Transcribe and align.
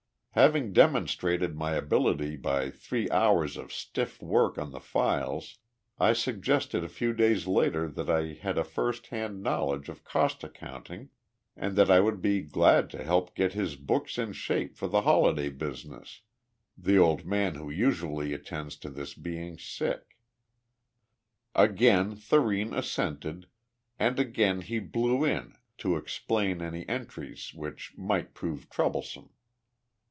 "Having 0.35 0.71
demonstrated 0.71 1.57
my 1.57 1.73
ability 1.73 2.37
by 2.37 2.69
three 2.71 3.09
hours 3.09 3.57
of 3.57 3.73
stiff 3.73 4.21
work 4.21 4.57
on 4.57 4.71
the 4.71 4.79
files, 4.79 5.57
I 5.99 6.13
suggested 6.13 6.85
a 6.85 6.89
few 6.89 7.11
days 7.11 7.47
later 7.47 7.89
that 7.89 8.09
I 8.09 8.35
had 8.41 8.57
a 8.57 8.63
first 8.63 9.07
hand 9.07 9.43
knowledge 9.43 9.89
of 9.89 10.05
cost 10.05 10.41
accounting 10.45 11.09
and 11.57 11.75
that 11.75 11.91
I 11.91 11.99
would 11.99 12.21
be 12.21 12.39
glad 12.39 12.89
to 12.91 13.03
help 13.03 13.35
get 13.35 13.51
his 13.51 13.75
books 13.75 14.17
in 14.17 14.31
shape 14.31 14.77
for 14.77 14.87
the 14.87 15.01
holiday 15.01 15.49
business, 15.49 16.21
the 16.77 16.97
old 16.97 17.25
man 17.25 17.55
who 17.55 17.69
usually 17.69 18.31
attends 18.33 18.77
to 18.77 18.89
this 18.89 19.13
being 19.13 19.57
sick. 19.59 20.17
Again 21.53 22.15
Thurene 22.15 22.71
assented 22.73 23.47
and 23.99 24.17
again 24.17 24.61
he 24.61 24.79
blew 24.79 25.25
in, 25.25 25.55
'to 25.79 25.97
explain 25.97 26.61
any 26.61 26.87
entries 26.87 27.53
which 27.53 27.93
might 27.97 28.33
prove 28.33 28.69
troublesome.' 28.69 29.29